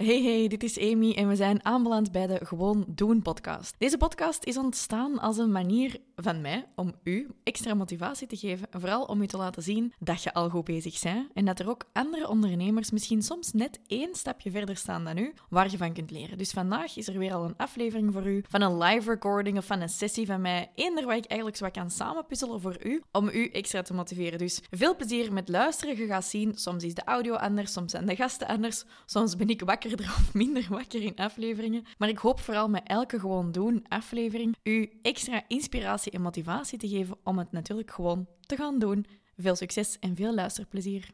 Hey 0.00 0.22
hey, 0.22 0.48
dit 0.48 0.62
is 0.62 0.78
Amy 0.78 1.12
en 1.12 1.28
we 1.28 1.36
zijn 1.36 1.64
aanbeland 1.64 2.12
bij 2.12 2.26
de 2.26 2.40
Gewoon 2.42 2.84
Doen 2.88 3.22
podcast. 3.22 3.74
Deze 3.78 3.96
podcast 3.96 4.44
is 4.44 4.56
ontstaan 4.56 5.18
als 5.18 5.38
een 5.38 5.52
manier 5.52 6.00
van 6.16 6.40
mij 6.40 6.66
om 6.74 6.94
u 7.02 7.28
extra 7.42 7.74
motivatie 7.74 8.26
te 8.26 8.36
geven, 8.36 8.66
vooral 8.70 9.04
om 9.04 9.22
u 9.22 9.26
te 9.26 9.36
laten 9.36 9.62
zien 9.62 9.92
dat 9.98 10.22
je 10.22 10.34
al 10.34 10.50
goed 10.50 10.64
bezig 10.64 11.02
bent 11.02 11.28
en 11.34 11.44
dat 11.44 11.58
er 11.58 11.68
ook 11.68 11.84
andere 11.92 12.28
ondernemers 12.28 12.90
misschien 12.90 13.22
soms 13.22 13.52
net 13.52 13.80
één 13.86 14.14
stapje 14.14 14.50
verder 14.50 14.76
staan 14.76 15.04
dan 15.04 15.18
u, 15.18 15.34
waar 15.48 15.70
je 15.70 15.76
van 15.76 15.92
kunt 15.92 16.10
leren. 16.10 16.38
Dus 16.38 16.50
vandaag 16.50 16.96
is 16.96 17.08
er 17.08 17.18
weer 17.18 17.34
al 17.34 17.44
een 17.44 17.56
aflevering 17.56 18.12
voor 18.12 18.26
u 18.26 18.44
van 18.48 18.60
een 18.60 18.78
live 18.78 19.10
recording 19.10 19.58
of 19.58 19.66
van 19.66 19.80
een 19.80 19.88
sessie 19.88 20.26
van 20.26 20.40
mij, 20.40 20.70
eender 20.74 21.06
waar 21.06 21.16
ik 21.16 21.24
eigenlijk 21.24 21.58
zo 21.58 21.64
wat 21.64 21.74
kan 21.74 21.90
samenpuzzelen 21.90 22.60
voor 22.60 22.76
u, 22.86 23.02
om 23.12 23.28
u 23.28 23.48
extra 23.48 23.82
te 23.82 23.94
motiveren. 23.94 24.38
Dus 24.38 24.60
veel 24.70 24.96
plezier 24.96 25.32
met 25.32 25.48
luisteren. 25.48 25.96
Je 25.96 26.06
gaat 26.06 26.24
zien, 26.24 26.52
soms 26.54 26.84
is 26.84 26.94
de 26.94 27.04
audio 27.04 27.34
anders, 27.34 27.72
soms 27.72 27.90
zijn 27.90 28.06
de 28.06 28.16
gasten 28.16 28.46
anders, 28.46 28.84
soms 29.06 29.36
ben 29.36 29.48
ik 29.48 29.60
wakker 29.60 29.89
of 29.98 30.34
minder 30.34 30.66
wakker 30.68 31.02
in 31.02 31.16
afleveringen. 31.16 31.84
Maar 31.98 32.08
ik 32.08 32.18
hoop 32.18 32.40
vooral 32.40 32.68
met 32.68 32.82
elke 32.86 33.20
gewoon 33.20 33.52
doen 33.52 33.84
aflevering 33.88 34.56
u 34.62 34.98
extra 35.02 35.42
inspiratie 35.48 36.12
en 36.12 36.22
motivatie 36.22 36.78
te 36.78 36.88
geven 36.88 37.18
om 37.24 37.38
het 37.38 37.52
natuurlijk 37.52 37.90
gewoon 37.90 38.26
te 38.40 38.56
gaan 38.56 38.78
doen. 38.78 39.06
Veel 39.36 39.56
succes 39.56 39.98
en 39.98 40.16
veel 40.16 40.34
luisterplezier. 40.34 41.10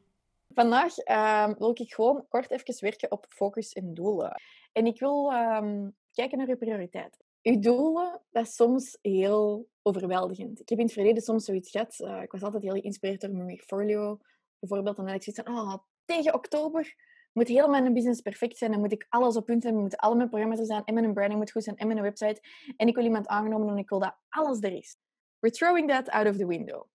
Vandaag 0.54 1.08
uh, 1.08 1.48
wil 1.58 1.70
ik 1.74 1.94
gewoon 1.94 2.24
kort 2.28 2.50
even 2.50 2.76
werken 2.80 3.12
op 3.12 3.26
focus 3.28 3.72
en 3.72 3.94
doelen. 3.94 4.40
En 4.72 4.86
ik 4.86 4.98
wil 4.98 5.32
uh, 5.32 5.86
kijken 6.12 6.38
naar 6.38 6.48
uw 6.48 6.56
prioriteiten. 6.56 7.20
Uw 7.42 7.58
doelen, 7.58 8.20
dat 8.30 8.46
is 8.46 8.54
soms 8.54 8.98
heel 9.02 9.68
overweldigend. 9.82 10.60
Ik 10.60 10.68
heb 10.68 10.78
in 10.78 10.84
het 10.84 10.94
verleden 10.94 11.22
soms 11.22 11.44
zoiets 11.44 11.70
gehad. 11.70 11.98
Uh, 11.98 12.22
ik 12.22 12.32
was 12.32 12.42
altijd 12.42 12.62
heel 12.62 12.72
geïnspireerd 12.72 13.20
door 13.20 13.30
mijn 13.30 13.46
portfolio. 13.46 14.18
Bijvoorbeeld, 14.58 14.96
dan 14.96 15.06
had 15.06 15.14
ik 15.14 15.22
zoiets 15.22 15.42
van, 15.44 15.58
oh, 15.58 15.74
tegen 16.04 16.34
oktober 16.34 16.94
moet 17.36 17.48
heel 17.48 17.68
mijn 17.68 17.92
business 17.92 18.20
perfect 18.20 18.58
zijn. 18.58 18.70
Dan 18.70 18.80
moet 18.80 18.92
ik 18.92 19.06
alles 19.08 19.36
op 19.36 19.44
punt 19.44 19.62
hebben. 19.62 19.80
Moeten 19.80 19.98
alle 19.98 20.14
mijn 20.14 20.28
programma's 20.28 20.58
er 20.58 20.66
zijn. 20.66 20.84
En 20.84 20.94
mijn 20.94 21.14
branding 21.14 21.38
moet 21.38 21.50
goed 21.50 21.64
zijn. 21.64 21.76
En 21.76 21.86
mijn 21.86 22.02
website. 22.02 22.40
En 22.76 22.88
ik 22.88 22.94
wil 22.94 23.04
iemand 23.04 23.26
aangenomen 23.26 23.68
en 23.68 23.78
ik 23.78 23.88
wil 23.88 23.98
dat 23.98 24.16
alles 24.28 24.60
er 24.60 24.72
is. 24.72 24.96
We're 25.38 25.54
throwing 25.54 25.88
that 25.88 26.08
out 26.08 26.28
of 26.28 26.36
the 26.36 26.46
window. 26.46 26.86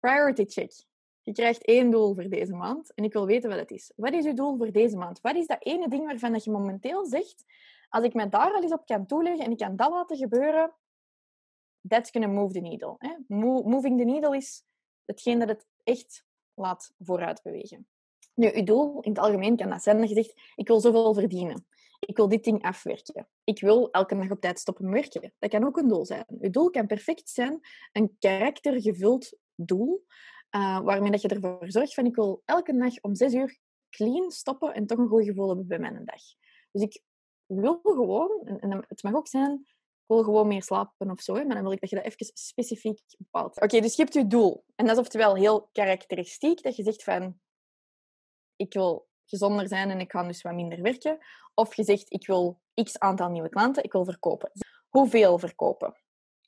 Priority 0.00 0.44
check. 0.44 0.72
Je 1.22 1.32
krijgt 1.32 1.64
één 1.64 1.90
doel 1.90 2.14
voor 2.14 2.28
deze 2.28 2.54
maand. 2.54 2.94
En 2.94 3.04
ik 3.04 3.12
wil 3.12 3.26
weten 3.26 3.50
wat 3.50 3.58
het 3.58 3.70
is. 3.70 3.92
Wat 3.96 4.12
is 4.12 4.24
je 4.24 4.34
doel 4.34 4.56
voor 4.56 4.72
deze 4.72 4.96
maand? 4.96 5.20
Wat 5.20 5.36
is 5.36 5.46
dat 5.46 5.64
ene 5.64 5.88
ding 5.88 6.06
waarvan 6.06 6.32
dat 6.32 6.44
je 6.44 6.50
momenteel 6.50 7.06
zegt... 7.06 7.44
Als 7.88 8.04
ik 8.04 8.14
mij 8.14 8.28
daar 8.28 8.52
al 8.52 8.62
eens 8.62 8.72
op 8.72 8.86
kan 8.86 9.06
toeleggen 9.06 9.44
en 9.44 9.50
ik 9.50 9.58
kan 9.58 9.76
dat 9.76 9.90
laten 9.90 10.16
gebeuren... 10.16 10.74
That's 11.88 12.10
gonna 12.10 12.26
move 12.26 12.52
the 12.52 12.60
needle. 12.60 12.94
Hè? 12.98 13.14
moving 13.28 13.98
the 13.98 14.04
needle 14.04 14.36
is 14.36 14.64
hetgeen 15.04 15.38
dat 15.38 15.48
het 15.48 15.66
echt 15.82 16.24
laat 16.54 16.94
vooruit 16.98 17.42
bewegen. 17.42 17.88
Nu, 18.36 18.50
uw 18.54 18.64
doel 18.64 19.00
in 19.00 19.10
het 19.10 19.20
algemeen 19.20 19.56
kan 19.56 19.70
dat 19.70 19.82
zijn 19.82 19.98
dat 19.98 20.08
je 20.08 20.14
zegt, 20.14 20.34
ik 20.54 20.68
wil 20.68 20.80
zoveel 20.80 21.14
verdienen. 21.14 21.66
Ik 21.98 22.16
wil 22.16 22.28
dit 22.28 22.44
ding 22.44 22.62
afwerken. 22.62 23.28
Ik 23.44 23.60
wil 23.60 23.90
elke 23.90 24.16
dag 24.16 24.30
op 24.30 24.40
tijd 24.40 24.58
stoppen 24.58 24.90
werken. 24.90 25.32
Dat 25.38 25.50
kan 25.50 25.64
ook 25.64 25.76
een 25.76 25.88
doel 25.88 26.06
zijn. 26.06 26.24
Uw 26.40 26.50
doel 26.50 26.70
kan 26.70 26.86
perfect 26.86 27.28
zijn 27.28 27.60
een 27.92 28.16
karaktergevuld 28.18 29.38
doel, 29.54 30.04
uh, 30.56 30.80
waarmee 30.80 31.10
dat 31.10 31.22
je 31.22 31.28
ervoor 31.28 31.64
zorgt 31.66 31.94
van, 31.94 32.06
ik 32.06 32.14
wil 32.14 32.42
elke 32.44 32.76
dag 32.76 33.00
om 33.00 33.14
zes 33.14 33.34
uur 33.34 33.58
clean 33.90 34.30
stoppen 34.30 34.74
en 34.74 34.86
toch 34.86 34.98
een 34.98 35.08
goed 35.08 35.24
gevoel 35.24 35.48
hebben 35.48 35.66
bij 35.66 35.78
mijn 35.78 36.04
dag. 36.04 36.22
Dus 36.70 36.82
ik 36.82 37.02
wil 37.46 37.80
gewoon, 37.82 38.58
en 38.60 38.84
het 38.88 39.02
mag 39.02 39.14
ook 39.14 39.28
zijn, 39.28 39.52
ik 40.06 40.14
wil 40.14 40.22
gewoon 40.22 40.46
meer 40.46 40.62
slapen 40.62 41.10
of 41.10 41.20
zo, 41.20 41.34
maar 41.34 41.54
dan 41.54 41.62
wil 41.62 41.72
ik 41.72 41.80
dat 41.80 41.90
je 41.90 41.96
dat 41.96 42.04
even 42.04 42.30
specifiek 42.34 43.00
bepaalt. 43.18 43.60
Oké, 43.60 43.80
dus 43.80 43.96
je 43.96 44.02
hebt 44.02 44.14
je 44.14 44.26
doel. 44.26 44.64
En 44.74 44.86
dat 44.86 44.94
is 44.94 45.02
oftewel 45.02 45.34
heel 45.34 45.68
karakteristiek, 45.72 46.62
dat 46.62 46.76
je 46.76 46.82
zegt 46.82 47.02
van, 47.02 47.40
ik 48.56 48.72
wil 48.72 49.06
gezonder 49.24 49.68
zijn 49.68 49.90
en 49.90 50.00
ik 50.00 50.10
ga 50.10 50.22
dus 50.22 50.42
wat 50.42 50.54
minder 50.54 50.82
werken. 50.82 51.18
Of 51.54 51.74
je 51.74 51.84
zegt, 51.84 52.12
ik 52.12 52.26
wil 52.26 52.60
x 52.82 52.98
aantal 52.98 53.30
nieuwe 53.30 53.48
klanten, 53.48 53.82
ik 53.84 53.92
wil 53.92 54.04
verkopen. 54.04 54.50
Hoeveel 54.88 55.38
verkopen? 55.38 55.94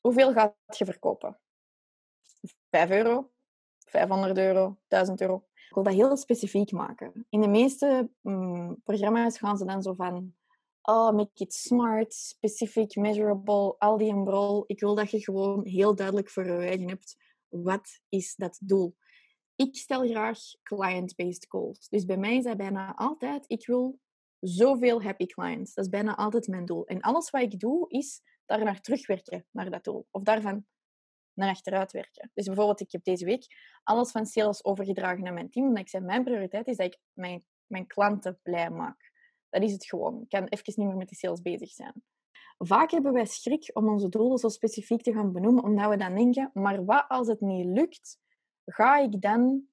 Hoeveel 0.00 0.32
gaat 0.32 0.54
je 0.76 0.84
verkopen? 0.84 1.38
5 2.70 2.90
euro, 2.90 3.30
500 3.78 4.38
euro, 4.38 4.78
1000 4.88 5.20
euro. 5.20 5.44
Ik 5.68 5.74
wil 5.74 5.82
dat 5.82 5.92
heel 5.92 6.16
specifiek 6.16 6.72
maken. 6.72 7.26
In 7.28 7.40
de 7.40 7.48
meeste 7.48 8.10
mm, 8.20 8.80
programma's 8.84 9.38
gaan 9.38 9.58
ze 9.58 9.64
dan 9.64 9.82
zo 9.82 9.94
van... 9.94 10.36
Oh, 10.82 11.12
make 11.12 11.30
it 11.34 11.54
smart, 11.54 12.14
specific, 12.14 12.96
measurable, 12.96 13.74
al 13.78 13.98
die 13.98 14.10
en 14.10 14.24
brol. 14.24 14.64
Ik 14.66 14.80
wil 14.80 14.94
dat 14.94 15.10
je 15.10 15.22
gewoon 15.22 15.66
heel 15.66 15.94
duidelijk 15.94 16.30
voor 16.30 16.46
je 16.46 16.52
eigen 16.52 16.88
hebt. 16.88 17.16
Wat 17.48 18.00
is 18.08 18.34
dat 18.34 18.58
doel? 18.62 18.96
Ik 19.58 19.76
stel 19.76 20.08
graag 20.08 20.38
client-based 20.62 21.46
goals. 21.48 21.88
Dus 21.88 22.04
bij 22.04 22.16
mij 22.16 22.36
is 22.36 22.44
dat 22.44 22.56
bijna 22.56 22.94
altijd, 22.94 23.44
ik 23.46 23.66
wil 23.66 23.98
zoveel 24.40 25.02
happy 25.02 25.26
clients. 25.26 25.74
Dat 25.74 25.84
is 25.84 25.90
bijna 25.90 26.16
altijd 26.16 26.46
mijn 26.46 26.64
doel. 26.64 26.86
En 26.86 27.00
alles 27.00 27.30
wat 27.30 27.42
ik 27.42 27.58
doe, 27.58 27.88
is 27.88 28.22
daar 28.46 28.64
naar 28.64 28.80
terugwerken, 28.80 29.46
naar 29.50 29.70
dat 29.70 29.84
doel. 29.84 30.06
Of 30.10 30.22
daarvan 30.22 30.66
naar 31.32 31.48
achteruit 31.48 31.92
werken. 31.92 32.30
Dus 32.34 32.46
bijvoorbeeld, 32.46 32.80
ik 32.80 32.92
heb 32.92 33.04
deze 33.04 33.24
week 33.24 33.46
alles 33.82 34.10
van 34.10 34.26
sales 34.26 34.64
overgedragen 34.64 35.22
naar 35.22 35.32
mijn 35.32 35.50
team. 35.50 35.66
Omdat 35.66 35.82
ik 35.82 35.88
zei, 35.88 36.04
mijn 36.04 36.24
prioriteit 36.24 36.66
is 36.66 36.76
dat 36.76 36.86
ik 36.86 36.98
mijn, 37.12 37.44
mijn 37.66 37.86
klanten 37.86 38.38
blij 38.42 38.70
maak. 38.70 39.12
Dat 39.48 39.62
is 39.62 39.72
het 39.72 39.86
gewoon. 39.86 40.22
Ik 40.22 40.28
kan 40.28 40.44
even 40.44 40.72
niet 40.76 40.86
meer 40.86 40.96
met 40.96 41.08
die 41.08 41.18
sales 41.18 41.42
bezig 41.42 41.70
zijn. 41.70 42.02
Vaak 42.58 42.90
hebben 42.90 43.12
wij 43.12 43.26
schrik 43.26 43.70
om 43.72 43.88
onze 43.88 44.08
doelen 44.08 44.38
zo 44.38 44.48
specifiek 44.48 45.02
te 45.02 45.12
gaan 45.12 45.32
benoemen, 45.32 45.62
omdat 45.62 45.88
we 45.90 45.96
dan 45.96 46.14
denken, 46.14 46.50
maar 46.52 46.84
wat 46.84 47.04
als 47.08 47.28
het 47.28 47.40
niet 47.40 47.66
lukt? 47.66 48.18
Ga 48.68 48.98
ik 48.98 49.20
dan 49.20 49.68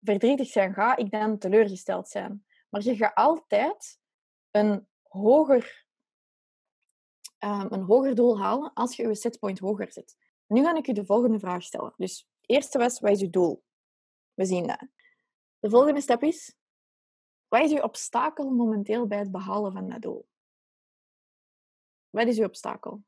verdrietig 0.00 0.48
zijn? 0.48 0.74
Ga 0.74 0.96
ik 0.96 1.10
dan 1.10 1.38
teleurgesteld 1.38 2.08
zijn? 2.08 2.46
Maar 2.68 2.82
je 2.82 2.96
gaat 2.96 3.14
altijd 3.14 4.00
een 4.50 4.88
hoger, 5.02 5.86
um, 7.38 7.66
een 7.72 7.82
hoger 7.82 8.14
doel 8.14 8.40
halen 8.40 8.72
als 8.72 8.96
je 8.96 9.06
je 9.06 9.14
setpoint 9.14 9.58
hoger 9.58 9.92
zet. 9.92 10.16
Nu 10.46 10.62
ga 10.62 10.76
ik 10.76 10.86
je 10.86 10.94
de 10.94 11.04
volgende 11.04 11.38
vraag 11.38 11.62
stellen. 11.62 11.94
Dus 11.96 12.28
eerste 12.40 12.78
was, 12.78 13.00
wat 13.00 13.10
is 13.10 13.20
je 13.20 13.30
doel? 13.30 13.64
We 14.34 14.44
zien 14.44 14.66
dat. 14.66 14.86
De 15.58 15.70
volgende 15.70 16.00
stap 16.00 16.22
is, 16.22 16.56
wat 17.48 17.62
is 17.62 17.70
je 17.70 17.82
obstakel 17.82 18.50
momenteel 18.50 19.06
bij 19.06 19.18
het 19.18 19.30
behalen 19.30 19.72
van 19.72 19.88
dat 19.88 20.02
doel? 20.02 20.28
Wat 22.10 22.26
is 22.26 22.36
je 22.36 22.44
obstakel? 22.44 23.04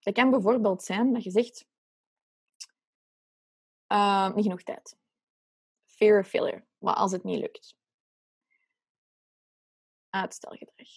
Dat 0.00 0.14
kan 0.14 0.30
bijvoorbeeld 0.30 0.82
zijn 0.82 1.12
dat 1.12 1.24
je 1.24 1.30
zegt, 1.30 1.66
uh, 3.94 4.34
niet 4.34 4.44
genoeg 4.44 4.62
tijd. 4.62 4.96
Fear 5.86 6.20
of 6.20 6.28
failure. 6.28 6.66
Wat 6.78 6.96
als 6.96 7.12
het 7.12 7.24
niet 7.24 7.38
lukt? 7.38 7.76
Uitstelgedrag. 10.08 10.88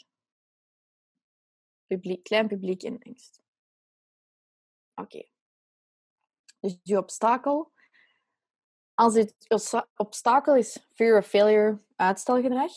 Publiek, 1.86 2.24
klein 2.24 2.48
publiek 2.48 2.84
in 2.84 3.04
angst. 3.04 3.42
Oké. 4.94 5.30
Dus 6.60 6.78
je 6.84 6.98
obstakel. 6.98 7.76
Als 8.94 9.14
het 9.14 9.36
obstakel 9.96 10.56
is 10.56 10.88
fear 10.94 11.18
of 11.18 11.28
failure, 11.28 11.84
uitstelgedrag, 11.96 12.72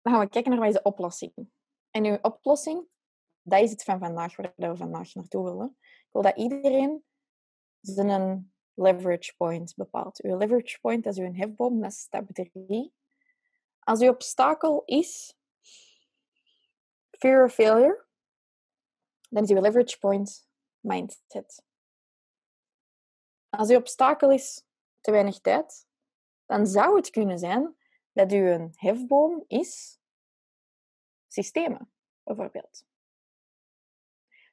dan 0.00 0.12
gaan 0.12 0.20
we 0.20 0.28
kijken 0.28 0.50
naar 0.50 0.60
wat 0.60 0.68
is 0.68 0.74
de 0.74 0.82
oplossing. 0.82 1.50
En 1.90 2.04
uw 2.04 2.18
oplossing, 2.22 2.88
dat 3.42 3.60
is 3.62 3.70
het 3.70 3.82
van 3.82 3.98
vandaag, 3.98 4.36
waar 4.36 4.52
we 4.56 4.76
vandaag 4.76 5.14
naartoe 5.14 5.44
willen. 5.44 5.76
Ik 5.80 6.08
wil 6.12 6.22
dat 6.22 6.36
iedereen 6.36 7.04
zijn 7.80 8.52
leverage 8.74 9.36
point 9.36 9.74
bepaalt. 9.76 10.22
Uw 10.22 10.36
leverage 10.36 10.80
point 10.80 11.06
is 11.06 11.18
uw 11.18 11.32
hefboom, 11.32 11.80
dat 11.80 11.90
is 11.90 12.00
stap 12.00 12.28
3. 12.32 12.94
Als 13.78 14.00
uw 14.00 14.08
obstakel 14.08 14.82
is 14.84 15.36
fear 17.10 17.44
of 17.44 17.52
failure, 17.52 18.06
dan 19.28 19.42
is 19.42 19.50
uw 19.50 19.60
leverage 19.60 19.98
point 19.98 20.48
mindset. 20.80 21.62
Als 23.48 23.68
uw 23.68 23.76
obstakel 23.76 24.30
is 24.30 24.64
te 25.00 25.10
weinig 25.10 25.40
tijd, 25.40 25.86
dan 26.46 26.66
zou 26.66 26.96
het 26.96 27.10
kunnen 27.10 27.38
zijn 27.38 27.76
dat 28.12 28.32
uw 28.32 28.70
hefboom 28.74 29.44
is 29.46 30.00
systemen, 31.26 31.92
bijvoorbeeld. 32.22 32.86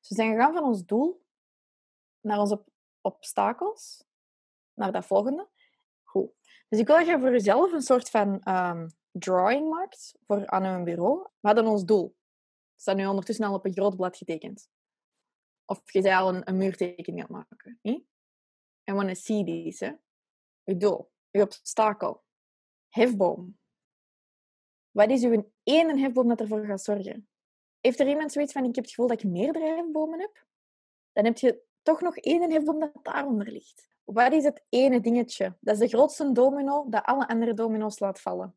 We 0.07 0.15
zijn 0.15 0.31
gegaan 0.31 0.53
van 0.53 0.63
ons 0.63 0.85
doel 0.85 1.25
naar 2.21 2.39
onze 2.39 2.63
obstakels 3.05 4.03
naar 4.73 4.91
dat 4.91 5.05
volgende. 5.05 5.49
Goed. 6.03 6.31
Dus 6.69 6.79
ik 6.79 6.87
wil 6.87 6.97
dat 6.97 7.07
je 7.07 7.19
voor 7.19 7.31
jezelf 7.31 7.71
een 7.71 7.81
soort 7.81 8.09
van 8.09 8.47
um, 8.47 8.89
drawing 9.11 9.69
maakt 9.69 10.15
voor 10.25 10.47
aan 10.47 10.65
uw 10.65 10.83
bureau. 10.83 11.21
We 11.21 11.47
hadden 11.47 11.67
ons 11.67 11.85
doel. 11.85 12.07
Dat 12.07 12.81
staat 12.81 12.95
nu 12.95 13.05
ondertussen 13.05 13.45
al 13.45 13.53
op 13.53 13.65
een 13.65 13.73
groot 13.73 13.95
blad 13.95 14.17
getekend. 14.17 14.69
Of 15.65 15.91
je 15.91 16.01
zei 16.01 16.15
al 16.15 16.35
een, 16.35 16.49
een 16.49 16.57
muurtekening 16.57 17.27
aan 17.27 17.35
het 17.35 17.49
maken. 17.49 17.79
I 17.83 18.93
want 18.93 19.07
to 19.07 19.13
see 19.13 19.43
these. 19.43 19.85
Hè? 19.85 19.93
Je 20.63 20.77
doel, 20.77 21.11
je 21.29 21.41
obstakel, 21.41 22.23
hefboom. 22.89 23.59
Wat 24.91 25.09
is 25.09 25.23
uw 25.23 25.51
ene 25.63 25.99
hefboom 25.99 26.27
dat 26.27 26.39
ervoor 26.39 26.65
gaat 26.65 26.83
zorgen? 26.83 27.29
Heeft 27.79 27.99
er 27.99 28.07
iemand 28.07 28.31
zoiets 28.31 28.53
van, 28.53 28.63
ik 28.63 28.75
heb 28.75 28.83
het 28.83 28.93
gevoel 28.93 29.07
dat 29.07 29.23
ik 29.23 29.29
meerdere 29.31 29.65
hefbomen 29.65 30.19
heb? 30.19 30.47
Dan 31.11 31.25
heb 31.25 31.37
je 31.37 31.63
toch 31.85 32.01
nog 32.01 32.17
één 32.17 32.51
hefboom 32.51 32.79
dat 32.79 32.91
daaronder 33.01 33.51
ligt. 33.51 33.87
Wat 34.03 34.33
is 34.33 34.43
het 34.43 34.63
ene 34.69 35.01
dingetje? 35.01 35.57
Dat 35.59 35.73
is 35.73 35.79
de 35.79 35.97
grootste 35.97 36.31
domino 36.31 36.85
dat 36.89 37.03
alle 37.03 37.27
andere 37.27 37.53
domino's 37.53 37.99
laat 37.99 38.21
vallen. 38.21 38.55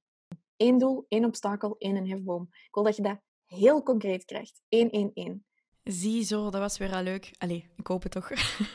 Eén 0.56 0.78
doel, 0.78 1.04
één 1.08 1.24
obstakel, 1.24 1.76
één 1.78 2.06
hefboom. 2.06 2.48
Ik 2.50 2.74
wil 2.74 2.82
dat 2.82 2.96
je 2.96 3.02
dat 3.02 3.18
heel 3.46 3.82
concreet 3.82 4.24
krijgt. 4.24 4.62
1, 4.68 4.90
1, 4.90 5.10
1. 5.14 5.44
Zie 5.82 6.24
zo, 6.24 6.50
dat 6.50 6.60
was 6.60 6.78
weer 6.78 6.94
al 6.94 7.02
leuk. 7.02 7.30
Allee, 7.38 7.70
het 7.88 8.12
toch. 8.12 8.30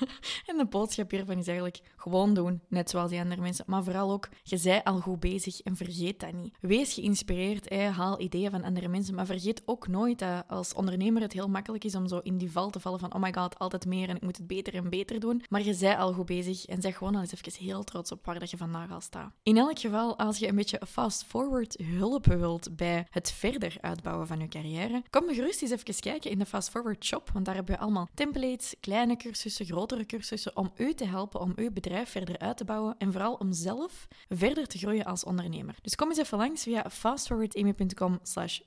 en 0.50 0.57
de 0.57 0.65
boodschap 0.69 1.12
hiervan 1.12 1.38
is 1.38 1.48
eigenlijk 1.48 1.80
gewoon 1.95 2.33
doen, 2.33 2.62
net 2.68 2.89
zoals 2.89 3.10
die 3.10 3.19
andere 3.19 3.42
mensen. 3.42 3.65
Maar 3.68 3.83
vooral 3.83 4.12
ook, 4.12 4.30
je 4.44 4.57
zij 4.57 4.83
al 4.83 5.00
goed 5.00 5.19
bezig 5.19 5.62
en 5.62 5.75
vergeet 5.75 6.19
dat 6.19 6.33
niet. 6.33 6.57
Wees 6.60 6.94
geïnspireerd, 6.94 7.69
hè, 7.69 7.89
haal 7.89 8.19
ideeën 8.19 8.51
van 8.51 8.63
andere 8.63 8.88
mensen, 8.88 9.15
maar 9.15 9.25
vergeet 9.25 9.62
ook 9.65 9.88
nooit 9.88 10.19
dat 10.19 10.44
als 10.48 10.74
ondernemer 10.74 11.21
het 11.21 11.33
heel 11.33 11.48
makkelijk 11.48 11.83
is 11.83 11.95
om 11.95 12.07
zo 12.07 12.18
in 12.18 12.38
die 12.38 12.51
val 12.51 12.69
te 12.69 12.80
vallen 12.80 13.00
van 13.00 13.13
oh 13.13 13.21
my 13.21 13.33
god, 13.33 13.60
altijd 13.60 13.86
meer 13.86 14.10
en 14.10 14.15
ik 14.15 14.21
moet 14.21 14.38
het 14.38 14.48
beter 14.48 14.75
en 14.75 14.89
beter 14.89 15.19
doen. 15.19 15.44
Maar 15.50 15.63
je 15.63 15.74
zij 15.74 15.98
al 15.98 16.13
goed 16.13 16.25
bezig 16.25 16.65
en 16.65 16.81
zeg 16.81 16.98
gewoon 16.98 17.15
al 17.15 17.21
eens 17.21 17.33
even 17.33 17.63
heel 17.65 17.83
trots 17.83 18.12
op 18.12 18.25
waar 18.25 18.39
dat 18.39 18.50
je 18.50 18.57
vandaag 18.57 18.92
al 18.92 19.01
staat. 19.01 19.33
In 19.44 19.57
elk 19.57 19.80
geval, 19.80 20.18
als 20.18 20.38
je 20.38 20.48
een 20.48 20.56
beetje 20.56 20.81
fast-forward 20.88 21.77
hulp 21.83 22.25
wilt 22.25 22.75
bij 22.75 23.07
het 23.10 23.31
verder 23.31 23.75
uitbouwen 23.81 24.27
van 24.27 24.39
je 24.39 24.48
carrière, 24.48 25.04
kom 25.10 25.33
gerust 25.33 25.62
eens 25.62 25.71
even 25.71 26.00
kijken 26.00 26.31
in 26.31 26.39
de 26.39 26.45
fast-forward 26.45 27.06
shop, 27.06 27.30
want 27.33 27.45
daar 27.45 27.56
hebben 27.56 27.75
we 27.75 27.81
allemaal 27.81 28.07
templates, 28.13 28.75
kleine 28.80 29.03
cursussen, 29.08 29.66
grotere 29.66 30.06
cursussen, 30.06 30.58
om 30.58 30.72
u 30.78 30.94
te 30.94 31.06
helpen 31.06 31.40
om 31.40 31.54
uw 31.56 31.72
bedrijf 31.72 32.10
verder 32.10 32.40
uit 32.40 32.58
te 32.58 32.66
bouwen 32.66 32.96
en 32.98 33.12
vooral 33.12 33.34
om 33.34 33.54
zelf 33.54 34.08
verder 34.30 34.68
te 34.68 34.78
groeien 34.78 35.06
als 35.06 35.24
ondernemer. 35.24 35.76
Dus 35.82 35.96
kom 35.96 36.10
eens 36.10 36.18
even 36.18 36.38
langs 36.38 36.64
via 36.64 36.90
fastforwardamy.com 36.90 38.20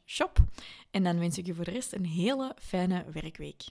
shop 0.07 0.39
en 0.91 1.03
dan 1.03 1.19
wens 1.19 1.39
ik 1.39 1.49
u 1.49 1.55
voor 1.55 1.65
de 1.65 1.71
rest 1.71 1.93
een 1.93 2.07
hele 2.07 2.57
fijne 2.59 3.05
werkweek. 3.13 3.65